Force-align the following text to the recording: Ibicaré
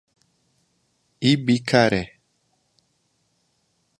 Ibicaré 1.29 2.01